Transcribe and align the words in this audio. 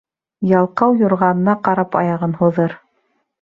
Ялҡау 0.51 0.95
юрғанына 1.01 1.55
ҡарап 1.69 1.99
аяғын 2.01 2.35
һуҙыр. 2.41 2.75